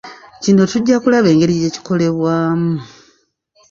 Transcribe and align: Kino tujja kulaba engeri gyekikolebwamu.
Kino 0.43 0.63
tujja 0.71 0.95
kulaba 1.03 1.27
engeri 1.31 1.61
gyekikolebwamu. 1.61 2.73